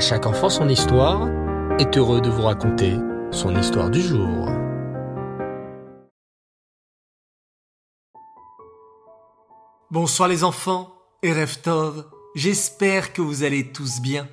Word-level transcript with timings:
Chaque 0.00 0.24
enfant 0.24 0.48
son 0.48 0.66
histoire 0.70 1.28
est 1.78 1.98
heureux 1.98 2.22
de 2.22 2.30
vous 2.30 2.40
raconter 2.40 2.96
son 3.30 3.54
histoire 3.54 3.90
du 3.90 4.00
jour. 4.00 4.48
Bonsoir 9.90 10.30
les 10.30 10.42
enfants 10.42 10.94
et 11.22 11.34
Reftov, 11.34 12.06
j'espère 12.34 13.12
que 13.12 13.20
vous 13.20 13.44
allez 13.44 13.72
tous 13.72 14.00
bien 14.00 14.26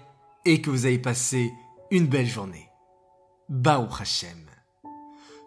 et 0.45 0.61
que 0.61 0.69
vous 0.69 0.85
avez 0.85 0.99
passé 0.99 1.51
une 1.91 2.07
belle 2.07 2.27
journée. 2.27 2.69
Baou 3.49 3.89
Hashem. 3.99 4.49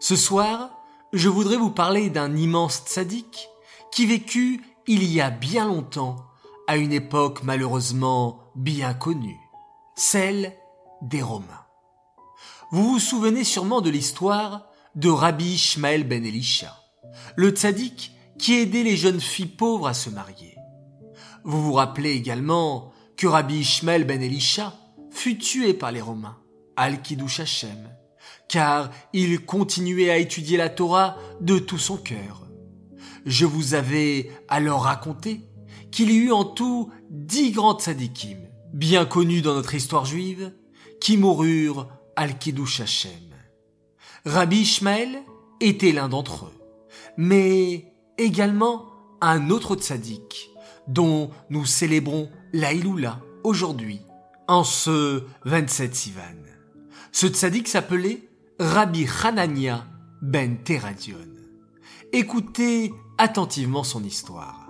Ce 0.01 0.17
soir, 0.17 0.69
je 1.15 1.31
voudrais 1.31 1.57
vous 1.57 1.71
parler 1.71 2.11
d'un 2.11 2.37
immense 2.37 2.83
tzaddik 2.85 3.49
qui 3.91 4.05
vécut 4.05 4.61
il 4.87 5.03
y 5.03 5.23
a 5.23 5.31
bien 5.31 5.67
longtemps, 5.67 6.17
à 6.67 6.77
une 6.77 6.93
époque 6.93 7.43
malheureusement 7.43 8.53
bien 8.55 8.93
connue 8.93 9.41
celle 10.01 10.55
des 11.03 11.21
Romains. 11.21 11.67
Vous 12.73 12.93
vous 12.93 12.99
souvenez 12.99 13.45
sûrement 13.45 13.83
de 13.83 13.91
l'histoire 13.91 14.71
de 14.95 15.11
Rabbi 15.11 15.45
Ishmael 15.45 16.05
ben 16.05 16.25
Elisha, 16.25 16.75
le 17.37 17.51
tzaddik 17.51 18.13
qui 18.39 18.55
aidait 18.55 18.83
les 18.83 18.97
jeunes 18.97 19.21
filles 19.21 19.45
pauvres 19.45 19.89
à 19.89 19.93
se 19.93 20.09
marier. 20.09 20.57
Vous 21.45 21.63
vous 21.63 21.75
rappelez 21.75 22.13
également 22.13 22.93
que 23.19 23.27
Rabbi 23.27 23.57
Ishmael 23.57 24.05
ben 24.05 24.23
Elisha 24.23 24.73
fut 25.11 25.37
tué 25.37 25.75
par 25.75 25.93
les 25.93 26.01
Romains, 26.01 26.39
Al-Kiddush 26.77 27.41
Hashem, 27.41 27.91
car 28.49 28.91
il 29.13 29.45
continuait 29.45 30.11
à 30.11 30.17
étudier 30.17 30.57
la 30.57 30.71
Torah 30.71 31.19
de 31.43 31.59
tout 31.59 31.79
son 31.79 31.99
cœur. 31.99 32.49
Je 33.27 33.45
vous 33.45 33.75
avais 33.75 34.31
alors 34.49 34.85
raconté 34.85 35.47
qu'il 35.93 36.11
y 36.11 36.17
eut 36.17 36.33
en 36.33 36.45
tout 36.45 36.91
dix 37.11 37.53
grands 37.53 37.79
tzadikim, 37.79 38.50
bien 38.73 39.05
connus 39.05 39.43
dans 39.43 39.55
notre 39.55 39.75
histoire 39.75 40.05
juive, 40.05 40.53
qui 41.01 41.17
moururent 41.17 41.89
al-Kiddush 42.17 42.81
Hashem. 42.81 43.13
Rabbi 44.27 44.59
Ishmael 44.59 45.23
était 45.61 45.93
l'un 45.93 46.09
d'entre 46.09 46.47
eux, 46.47 46.59
mais 47.17 47.93
également 48.19 48.87
un 49.21 49.51
autre 49.51 49.77
tzaddik, 49.77 50.51
dont 50.89 51.31
nous 51.49 51.67
célébrons 51.67 52.31
l'Aïloula 52.53 53.21
aujourd'hui, 53.45 54.01
en 54.49 54.65
ce 54.65 55.23
27 55.45 55.95
Sivan. 55.95 56.23
Ce 57.13 57.27
tzaddik 57.27 57.69
s'appelait 57.69 58.29
Rabbi 58.59 59.07
Hanania 59.23 59.87
ben 60.21 60.59
Teradion. 60.59 61.17
Écoutez 62.13 62.93
attentivement 63.19 63.85
son 63.85 64.05
histoire. 64.05 64.69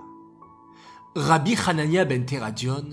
Rabbi 1.15 1.55
Hanania 1.67 2.05
ben 2.05 2.25
Teradion 2.25 2.85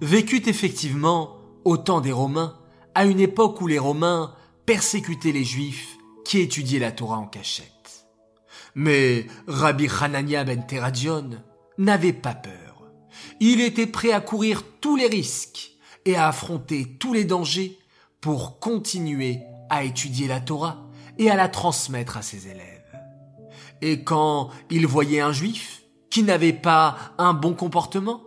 vécut 0.00 0.42
effectivement 0.46 1.36
au 1.64 1.76
temps 1.76 2.00
des 2.00 2.12
Romains, 2.12 2.58
à 2.94 3.04
une 3.04 3.20
époque 3.20 3.60
où 3.60 3.66
les 3.66 3.78
Romains 3.78 4.34
persécutaient 4.66 5.32
les 5.32 5.44
Juifs 5.44 5.96
qui 6.24 6.40
étudiaient 6.40 6.78
la 6.78 6.92
Torah 6.92 7.18
en 7.18 7.26
cachette. 7.26 8.06
Mais 8.74 9.26
Rabbi 9.46 9.88
Hanania 10.00 10.44
ben 10.44 10.64
Teradion 10.66 11.30
n'avait 11.78 12.12
pas 12.12 12.34
peur. 12.34 12.82
Il 13.40 13.60
était 13.60 13.86
prêt 13.86 14.12
à 14.12 14.20
courir 14.20 14.62
tous 14.80 14.96
les 14.96 15.06
risques 15.06 15.72
et 16.04 16.16
à 16.16 16.28
affronter 16.28 16.96
tous 16.98 17.12
les 17.12 17.24
dangers 17.24 17.78
pour 18.20 18.58
continuer 18.58 19.40
à 19.70 19.84
étudier 19.84 20.26
la 20.28 20.40
Torah 20.40 20.88
et 21.18 21.30
à 21.30 21.36
la 21.36 21.48
transmettre 21.48 22.16
à 22.16 22.22
ses 22.22 22.48
élèves. 22.48 22.78
Et 23.80 24.02
quand 24.02 24.50
il 24.70 24.86
voyait 24.86 25.20
un 25.20 25.32
juif 25.32 25.82
qui 26.10 26.22
n'avait 26.22 26.52
pas 26.52 26.96
un 27.18 27.32
bon 27.32 27.54
comportement, 27.54 28.22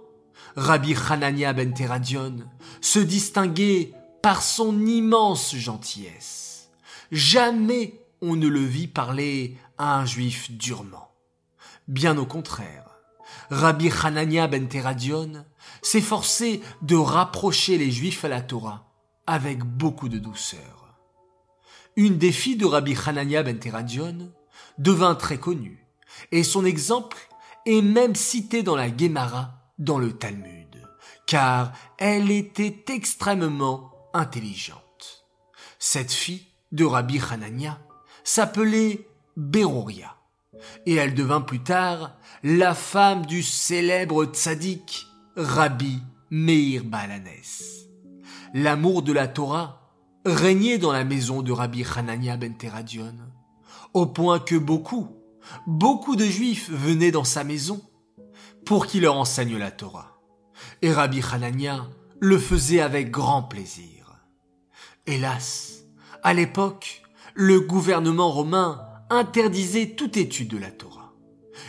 Rabbi 0.56 0.96
Hanania 1.10 1.54
ben 1.54 1.74
Teradion 1.74 2.36
se 2.82 3.00
distinguait 3.00 3.94
par 4.22 4.44
son 4.44 4.86
immense 4.86 5.56
gentillesse. 5.56 6.70
Jamais 7.12 8.02
on 8.22 8.36
ne 8.36 8.48
le 8.48 8.60
vit 8.60 8.88
parler 8.88 9.58
à 9.78 9.98
un 9.98 10.06
juif 10.06 10.52
durement. 10.52 11.12
Bien 11.88 12.18
au 12.18 12.26
contraire, 12.26 12.86
Rabbi 13.50 13.90
Hanania 14.04 14.48
ben 14.48 14.68
Teradion 14.68 15.46
s'efforçait 15.82 16.62
de 16.82 16.96
rapprocher 16.96 17.78
les 17.78 17.92
juifs 17.92 18.26
à 18.26 18.30
la 18.30 18.42
Torah 18.42 18.92
avec 19.28 19.64
beaucoup 19.64 20.10
de 20.10 20.18
douceur. 20.18 20.98
Une 21.96 22.18
des 22.18 22.32
filles 22.32 22.58
de 22.58 22.66
Rabbi 22.66 22.96
Hanania 23.06 23.44
ben 23.44 23.58
Teradion 23.58 24.32
devint 24.78 25.16
très 25.16 25.38
connue, 25.38 25.86
et 26.32 26.44
son 26.44 26.66
exemple 26.66 27.18
est 27.66 27.82
même 27.82 28.16
cité 28.16 28.64
dans 28.64 28.76
la 28.76 28.96
Gemara 28.96 29.61
dans 29.82 29.98
le 29.98 30.14
Talmud, 30.14 30.88
car 31.26 31.74
elle 31.98 32.32
était 32.32 32.86
extrêmement 32.90 33.92
intelligente. 34.14 35.26
Cette 35.80 36.12
fille 36.12 36.46
de 36.72 36.86
Rabbi 36.86 37.20
Hanania 37.20 37.80
s'appelait 38.24 39.08
Berouria, 39.36 40.16
et 40.86 40.96
elle 40.96 41.16
devint 41.16 41.42
plus 41.42 41.64
tard 41.64 42.16
la 42.44 42.76
femme 42.76 43.26
du 43.26 43.42
célèbre 43.42 44.26
tzaddik 44.26 45.08
Rabbi 45.36 46.00
Meir 46.30 46.84
Balanes. 46.84 47.26
L'amour 48.54 49.02
de 49.02 49.14
la 49.14 49.28
Torah 49.28 49.90
régnait 50.26 50.78
dans 50.78 50.92
la 50.92 51.04
maison 51.04 51.42
de 51.42 51.52
Rabbi 51.52 51.84
Hanania 51.96 52.38
ben 52.38 52.56
Teradion, 52.56 53.16
au 53.96 54.06
point 54.06 54.40
que 54.40 54.56
beaucoup, 54.56 55.08
beaucoup 55.66 56.16
de 56.16 56.26
juifs 56.26 56.70
venaient 56.70 57.12
dans 57.12 57.24
sa 57.24 57.44
maison 57.44 57.82
pour 58.72 58.88
qu'il 58.88 59.02
leur 59.02 59.18
enseigne 59.18 59.58
la 59.58 59.70
Torah. 59.70 60.22
Et 60.82 60.94
Rabbi 60.94 61.22
Hanania 61.30 61.90
le 62.22 62.38
faisait 62.38 62.80
avec 62.80 63.12
grand 63.12 63.44
plaisir. 63.44 64.24
Hélas, 65.06 65.84
à 66.24 66.34
l'époque, 66.34 67.04
le 67.34 67.60
gouvernement 67.60 68.32
romain 68.32 68.88
interdisait 69.10 69.90
toute 69.98 70.16
étude 70.16 70.48
de 70.48 70.58
la 70.58 70.72
Torah. 70.72 71.12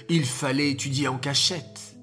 Il 0.09 0.25
fallait 0.25 0.71
étudier 0.71 1.09
en 1.09 1.19
cachette. 1.19 1.97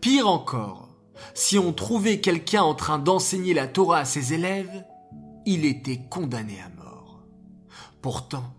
Pire 0.00 0.28
encore, 0.28 0.90
si 1.34 1.58
on 1.58 1.72
trouvait 1.72 2.20
quelqu'un 2.20 2.62
en 2.62 2.76
train 2.76 3.00
d'enseigner 3.00 3.52
la 3.52 3.66
Torah 3.66 3.98
à 3.98 4.04
ses 4.04 4.32
élèves, 4.32 4.84
il 5.44 5.64
était 5.64 6.02
condamné 6.08 6.60
à 6.60 6.68
mort. 6.80 7.24
Pourtant, 8.00 8.54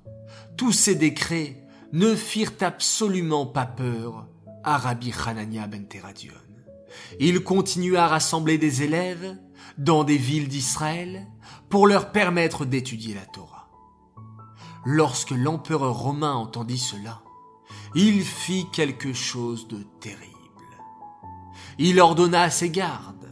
tous 0.57 0.73
ces 0.73 0.95
décrets 0.95 1.65
ne 1.93 2.13
firent 2.13 2.57
absolument 2.59 3.45
pas 3.45 3.65
peur 3.65 4.27
Rabbi 4.75 5.13
Hanania 5.25 5.67
ben 5.67 5.87
Teradion. 5.87 6.33
Il 7.19 7.43
continua 7.43 8.03
à 8.03 8.07
rassembler 8.07 8.57
des 8.57 8.83
élèves 8.83 9.37
dans 9.77 10.03
des 10.03 10.17
villes 10.17 10.49
d'Israël 10.49 11.27
pour 11.69 11.87
leur 11.87 12.11
permettre 12.11 12.65
d'étudier 12.65 13.13
la 13.13 13.25
Torah. 13.25 13.69
Lorsque 14.85 15.31
l'empereur 15.31 15.95
romain 15.95 16.33
entendit 16.33 16.77
cela, 16.77 17.21
il 17.95 18.23
fit 18.23 18.65
quelque 18.73 19.13
chose 19.13 19.67
de 19.67 19.83
terrible. 19.99 20.33
Il 21.77 21.99
ordonna 21.99 22.41
à 22.43 22.49
ses 22.49 22.69
gardes 22.69 23.29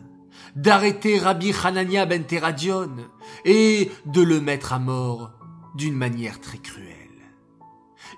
d'arrêter 0.56 1.20
Rabbi 1.20 1.54
Hanania 1.64 2.06
ben 2.06 2.24
Teradion 2.24 2.96
et 3.44 3.92
de 4.06 4.22
le 4.22 4.40
mettre 4.40 4.72
à 4.74 4.80
mort 4.80 5.32
d'une 5.76 5.96
manière 5.96 6.40
très 6.40 6.60
cruelle. 6.60 7.05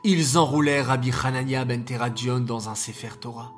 Ils 0.03 0.37
enroulèrent 0.37 0.87
Rabbi 0.87 1.11
Hanania 1.23 1.65
ben 1.65 1.83
Teradion 1.83 2.39
dans 2.39 2.69
un 2.69 2.75
Sefer 2.75 3.19
Torah 3.19 3.51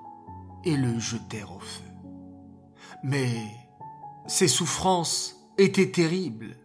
et 0.66 0.76
le 0.76 1.00
jetèrent 1.00 1.56
au 1.56 1.60
feu. 1.60 1.84
Mais 3.04 3.36
ses 4.28 4.48
souffrances 4.48 5.36
étaient 5.58 5.92
terribles, 5.92 6.58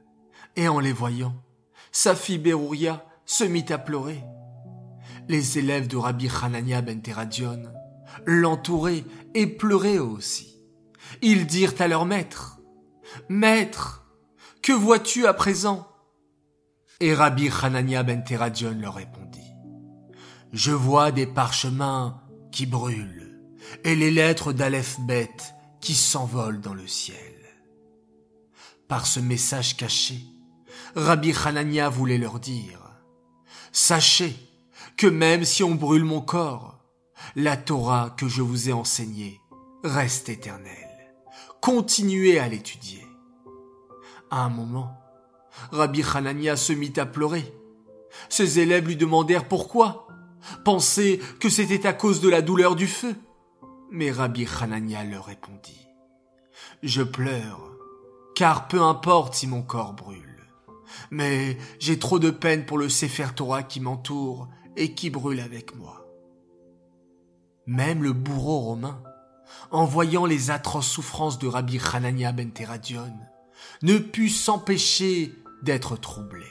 et 0.56 0.68
en 0.68 0.80
les 0.80 0.92
voyant, 0.92 1.34
sa 1.92 2.14
fille 2.14 2.38
Berouria 2.38 3.04
se 3.24 3.44
mit 3.44 3.66
à 3.70 3.78
pleurer. 3.78 4.22
Les 5.28 5.58
élèves 5.58 5.88
de 5.88 5.96
Rabbi 5.96 6.28
Hanania 6.42 6.82
ben 6.82 7.00
Teradion 7.00 7.62
l'entouraient 8.26 9.04
et 9.34 9.46
pleuraient 9.46 9.98
aussi. 9.98 10.60
Ils 11.22 11.46
dirent 11.46 11.74
à 11.78 11.88
leur 11.88 12.04
maître, 12.04 12.58
Maître, 13.28 14.04
que 14.62 14.72
vois-tu 14.72 15.26
à 15.26 15.34
présent? 15.34 15.86
Et 17.00 17.14
Rabbi 17.14 17.50
Hanania 17.62 18.02
ben 18.02 18.22
Teradion 18.22 18.76
leur 18.78 18.94
répondit, 18.94 19.23
je 20.54 20.70
vois 20.70 21.10
des 21.10 21.26
parchemins 21.26 22.22
qui 22.52 22.64
brûlent 22.64 23.40
et 23.82 23.96
les 23.96 24.12
lettres 24.12 24.52
d'Aleph 24.52 25.00
Bet 25.00 25.36
qui 25.80 25.94
s'envolent 25.94 26.60
dans 26.60 26.74
le 26.74 26.86
ciel. 26.86 27.18
Par 28.86 29.04
ce 29.04 29.18
message 29.18 29.76
caché, 29.76 30.20
Rabbi 30.94 31.34
Hanania 31.44 31.88
voulait 31.88 32.18
leur 32.18 32.38
dire, 32.38 32.80
Sachez 33.72 34.36
que 34.96 35.08
même 35.08 35.44
si 35.44 35.64
on 35.64 35.74
brûle 35.74 36.04
mon 36.04 36.20
corps, 36.20 36.78
la 37.34 37.56
Torah 37.56 38.14
que 38.16 38.28
je 38.28 38.40
vous 38.40 38.68
ai 38.68 38.72
enseignée 38.72 39.40
reste 39.82 40.28
éternelle. 40.28 41.16
Continuez 41.60 42.38
à 42.38 42.46
l'étudier. 42.46 43.04
À 44.30 44.44
un 44.44 44.50
moment, 44.50 44.96
Rabbi 45.72 46.04
Hanania 46.14 46.54
se 46.54 46.72
mit 46.72 46.92
à 46.96 47.06
pleurer. 47.06 47.52
Ses 48.28 48.60
élèves 48.60 48.86
lui 48.86 48.96
demandèrent 48.96 49.48
pourquoi 49.48 50.04
pensaient 50.64 51.20
que 51.40 51.48
c'était 51.48 51.86
à 51.86 51.92
cause 51.92 52.20
de 52.20 52.28
la 52.28 52.42
douleur 52.42 52.76
du 52.76 52.86
feu. 52.86 53.14
Mais 53.90 54.10
Rabbi 54.10 54.46
Hanania 54.60 55.04
leur 55.04 55.26
répondit, 55.26 55.86
Je 56.82 57.02
pleure 57.02 57.74
car 58.34 58.68
peu 58.68 58.82
importe 58.82 59.34
si 59.34 59.46
mon 59.46 59.62
corps 59.62 59.94
brûle. 59.94 60.20
Mais 61.10 61.56
j'ai 61.78 61.98
trop 61.98 62.18
de 62.18 62.30
peine 62.30 62.66
pour 62.66 62.78
le 62.78 62.88
Sefer 62.88 63.28
Torah 63.34 63.62
qui 63.62 63.80
m'entoure 63.80 64.48
et 64.76 64.94
qui 64.94 65.10
brûle 65.10 65.40
avec 65.40 65.76
moi. 65.76 66.06
Même 67.66 68.02
le 68.02 68.12
bourreau 68.12 68.60
romain, 68.60 69.02
en 69.70 69.84
voyant 69.84 70.26
les 70.26 70.50
atroces 70.50 70.88
souffrances 70.88 71.38
de 71.38 71.46
Rabbi 71.46 71.80
Hanania 71.92 72.32
ben 72.32 72.50
Teradion, 72.50 73.12
ne 73.82 73.98
put 73.98 74.28
s'empêcher 74.28 75.32
d'être 75.62 75.96
troublé. 75.96 76.46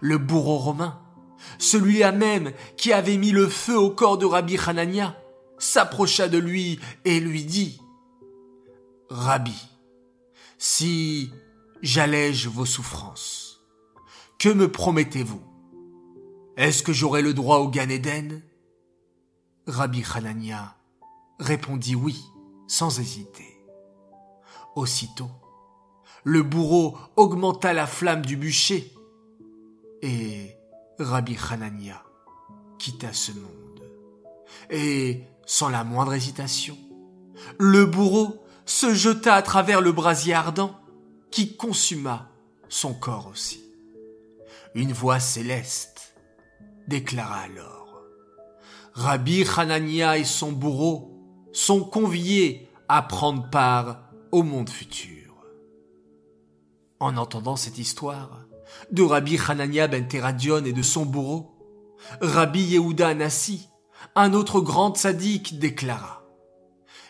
Le 0.00 0.18
bourreau 0.18 0.58
romain, 0.58 1.00
celui-là 1.58 2.12
même 2.12 2.52
qui 2.76 2.92
avait 2.92 3.16
mis 3.16 3.30
le 3.30 3.48
feu 3.48 3.78
au 3.78 3.90
corps 3.90 4.18
de 4.18 4.26
Rabbi 4.26 4.58
Hanania, 4.58 5.16
s'approcha 5.58 6.28
de 6.28 6.38
lui 6.38 6.80
et 7.04 7.20
lui 7.20 7.44
dit 7.44 7.80
Rabbi, 9.10 9.56
si 10.58 11.30
j'allège 11.82 12.48
vos 12.48 12.66
souffrances, 12.66 13.60
que 14.38 14.48
me 14.48 14.70
promettez-vous? 14.70 15.42
Est-ce 16.56 16.82
que 16.82 16.92
j'aurai 16.92 17.22
le 17.22 17.34
droit 17.34 17.58
au 17.58 17.68
Gan 17.68 17.88
Eden? 17.88 18.42
Rabbi 19.66 20.04
Hanania 20.14 20.76
répondit 21.38 21.94
oui, 21.94 22.22
sans 22.66 23.00
hésiter. 23.00 23.60
Aussitôt, 24.76 25.30
le 26.24 26.42
bourreau 26.42 26.96
augmenta 27.16 27.72
la 27.72 27.86
flamme 27.86 28.24
du 28.24 28.36
bûcher 28.36 28.92
et 30.02 30.56
Rabbi 30.98 31.36
Hanania 31.50 32.02
quitta 32.78 33.12
ce 33.12 33.32
monde. 33.32 33.82
Et, 34.70 35.24
sans 35.46 35.68
la 35.68 35.84
moindre 35.84 36.14
hésitation, 36.14 36.76
le 37.58 37.84
bourreau 37.84 38.44
se 38.64 38.94
jeta 38.94 39.34
à 39.34 39.42
travers 39.42 39.80
le 39.80 39.92
brasier 39.92 40.34
ardent 40.34 40.74
qui 41.30 41.56
consuma 41.56 42.30
son 42.68 42.94
corps 42.94 43.26
aussi. 43.26 43.62
Une 44.74 44.92
voix 44.92 45.20
céleste 45.20 46.14
déclara 46.88 47.40
alors 47.40 48.02
Rabbi 48.92 49.44
Hanania 49.56 50.18
et 50.18 50.24
son 50.24 50.52
bourreau 50.52 51.10
sont 51.52 51.82
conviés 51.82 52.68
à 52.88 53.02
prendre 53.02 53.50
part 53.50 54.10
au 54.30 54.42
monde 54.42 54.70
futur. 54.70 55.34
En 57.00 57.16
entendant 57.16 57.56
cette 57.56 57.78
histoire 57.78 58.46
de 58.90 59.02
Rabbi 59.02 59.38
Hanania 59.48 59.88
ben 59.88 60.06
Teradion 60.06 60.64
et 60.64 60.72
de 60.72 60.82
son 60.82 61.04
bourreau, 61.04 61.54
Rabbi 62.20 62.62
Yehuda 62.62 63.08
Anassi, 63.08 63.68
un 64.14 64.32
autre 64.34 64.60
grand 64.60 64.96
sadique, 64.96 65.58
déclara 65.58 66.22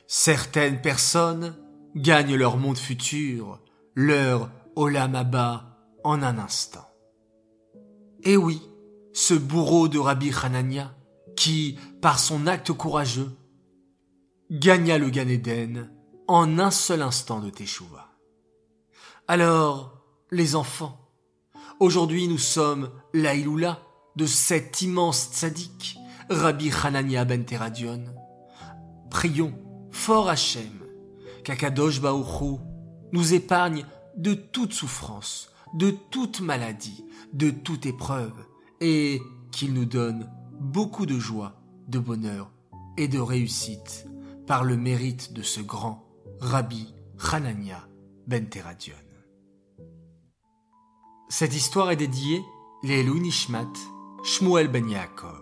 Certaines 0.06 0.80
personnes 0.80 1.56
gagnent 1.94 2.36
leur 2.36 2.56
monde 2.56 2.78
futur, 2.78 3.60
leur 3.94 4.50
Olam 4.76 5.14
Abba, 5.14 5.78
en 6.04 6.22
un 6.22 6.38
instant. 6.38 6.86
Et 8.22 8.36
oui, 8.36 8.62
ce 9.12 9.34
bourreau 9.34 9.88
de 9.88 9.98
Rabbi 9.98 10.32
Hanania, 10.42 10.94
qui, 11.36 11.78
par 12.00 12.18
son 12.18 12.46
acte 12.46 12.72
courageux, 12.72 13.32
gagna 14.50 14.98
le 14.98 15.10
Gan 15.10 15.28
Eden 15.28 15.90
en 16.28 16.58
un 16.58 16.70
seul 16.70 17.02
instant 17.02 17.40
de 17.40 17.50
Teshuvah. 17.50 18.08
Alors, 19.28 20.04
les 20.30 20.54
enfants, 20.56 21.03
aujourd'hui 21.80 22.28
nous 22.28 22.38
sommes 22.38 22.90
l'Aïloula 23.12 23.80
de 24.16 24.26
cet 24.26 24.82
immense 24.82 25.30
tzaddik, 25.32 25.96
Rabbi 26.30 26.70
Hanania 26.82 27.24
ben 27.24 27.44
Teradion. 27.44 28.04
Prions 29.10 29.54
fort 29.90 30.28
Hachem, 30.28 30.70
qu'Akadosh 31.44 32.00
Baouchou 32.00 32.60
nous 33.12 33.34
épargne 33.34 33.86
de 34.16 34.34
toute 34.34 34.72
souffrance, 34.72 35.50
de 35.74 35.90
toute 36.10 36.40
maladie, 36.40 37.04
de 37.32 37.50
toute 37.50 37.86
épreuve, 37.86 38.34
et 38.80 39.20
qu'il 39.52 39.72
nous 39.72 39.84
donne 39.84 40.30
beaucoup 40.60 41.06
de 41.06 41.18
joie, 41.18 41.60
de 41.88 41.98
bonheur 41.98 42.50
et 42.96 43.08
de 43.08 43.18
réussite 43.18 44.06
par 44.46 44.64
le 44.64 44.76
mérite 44.76 45.32
de 45.32 45.42
ce 45.42 45.60
grand 45.60 46.04
Rabbi 46.40 46.94
Hanania 47.32 47.88
ben 48.26 48.48
Teradion. 48.48 48.94
Cette 51.28 51.54
histoire 51.54 51.90
est 51.90 51.96
dédiée 51.96 52.44
Nishmat 52.82 53.72
Shmuel 54.22 54.68
ben 54.68 54.88
Yaakov. 54.88 55.40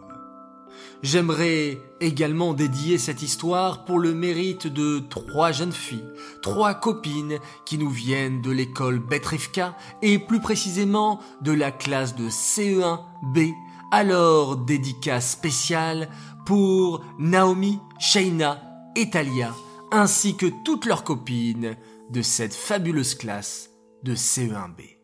J'aimerais 1.03 1.77
également 2.01 2.55
dédier 2.55 2.99
cette 2.99 3.23
histoire 3.23 3.85
pour 3.85 3.99
le 3.99 4.15
mérite 4.15 4.69
de 4.69 5.01
trois 5.01 5.51
jeunes 5.51 5.73
filles, 5.73 6.05
trois 6.41 6.75
copines 6.75 7.39
qui 7.67 7.79
nous 7.79 7.91
viennent 7.91 8.41
de 8.41 8.53
l'école 8.53 9.01
Betrivka 9.01 9.77
et 10.03 10.21
plus 10.21 10.41
précisément 10.41 11.21
de 11.41 11.51
la 11.53 11.73
classe 11.73 12.15
de 12.15 12.29
CE1B. 12.31 13.53
Alors 13.91 14.57
dédicace 14.57 15.33
spéciale 15.33 16.09
pour 16.47 17.05
Naomi, 17.19 17.81
Shaina 17.99 18.63
et 18.95 19.11
Talia, 19.11 19.53
ainsi 19.91 20.37
que 20.37 20.47
toutes 20.65 20.87
leurs 20.87 21.03
copines 21.03 21.77
de 22.11 22.23
cette 22.23 22.55
fabuleuse 22.55 23.17
classe 23.17 23.71
de 24.05 24.15
CE1B. 24.15 25.02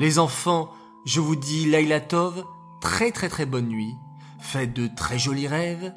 Les 0.00 0.18
enfants, 0.18 0.70
je 1.04 1.20
vous 1.20 1.36
dis 1.36 1.66
Laila 1.66 2.00
Tov, 2.00 2.46
très 2.80 3.10
très 3.12 3.28
très 3.28 3.44
bonne 3.44 3.68
nuit 3.68 3.94
faites 4.40 4.72
de 4.72 4.86
très 4.86 5.18
jolis 5.18 5.46
rêves. 5.46 5.92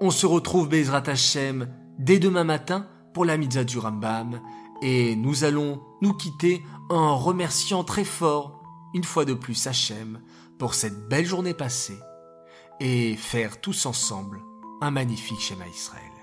On 0.00 0.12
se 0.12 0.24
retrouve 0.24 0.68
Bezrat 0.68 1.02
Hashem 1.04 1.68
dès 1.98 2.20
demain 2.20 2.44
matin 2.44 2.86
pour 3.14 3.24
la 3.24 3.36
mitzvah 3.36 3.64
du 3.64 3.76
Rambam 3.76 4.40
et 4.82 5.16
nous 5.16 5.42
allons 5.42 5.82
nous 6.00 6.12
quitter 6.12 6.62
en 6.90 7.18
remerciant 7.18 7.82
très 7.82 8.04
fort 8.04 8.62
une 8.94 9.02
fois 9.02 9.24
de 9.24 9.34
plus 9.34 9.66
Hachem 9.66 10.20
pour 10.56 10.74
cette 10.74 11.08
belle 11.08 11.26
journée 11.26 11.54
passée 11.54 11.98
et 12.78 13.16
faire 13.16 13.60
tous 13.60 13.86
ensemble 13.86 14.38
un 14.80 14.92
magnifique 14.92 15.40
schéma 15.40 15.66
Israël. 15.66 16.17